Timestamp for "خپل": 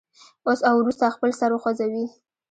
1.15-1.31